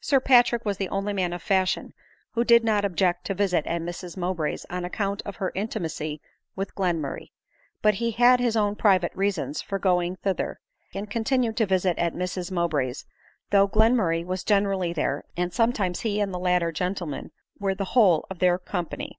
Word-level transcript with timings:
Sir 0.00 0.20
Patrick 0.20 0.64
was 0.64 0.78
the 0.78 0.88
only 0.88 1.12
man 1.12 1.34
of 1.34 1.42
fashion 1.42 1.92
who 2.30 2.44
did 2.44 2.64
not 2.64 2.82
object 2.82 3.26
to 3.26 3.34
visit 3.34 3.66
at 3.66 3.82
Mrs 3.82 4.16
Mowbray's 4.16 4.64
on 4.70 4.86
account 4.86 5.20
of 5.26 5.36
her 5.36 5.52
intimacy 5.54 6.22
with 6.56 6.74
Glenmurray; 6.74 7.30
but 7.82 7.96
he 7.96 8.12
had 8.12 8.40
his 8.40 8.56
own 8.56 8.74
private 8.74 9.14
reasons 9.14 9.60
for 9.60 9.78
going 9.78 10.16
thither, 10.16 10.60
and 10.94 11.10
continued 11.10 11.58
to 11.58 11.66
visit 11.66 11.98
at 11.98 12.14
Mrs 12.14 12.50
Mowbray's 12.50 13.04
though 13.50 13.68
Glenmurray 13.68 14.24
was 14.24 14.44
generally 14.44 14.94
there, 14.94 15.24
and 15.36 15.52
sometimes 15.52 16.00
he 16.00 16.20
and 16.20 16.32
the 16.32 16.38
latter 16.38 16.72
gentlemen 16.72 17.30
were 17.58 17.74
the 17.74 17.84
whole 17.92 18.24
of 18.30 18.38
their 18.38 18.56
com 18.58 18.86
pany. 18.86 19.10